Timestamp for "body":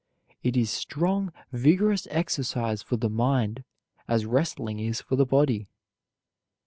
5.27-5.67